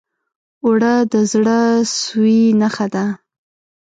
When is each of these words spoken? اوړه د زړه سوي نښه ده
اوړه 0.65 0.93
د 1.11 1.13
زړه 1.31 1.59
سوي 1.99 2.39
نښه 2.59 2.87
ده 2.93 3.05